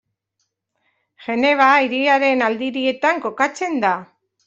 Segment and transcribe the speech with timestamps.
[1.27, 3.97] Geneva hiriaren aldirietan kokatzen da.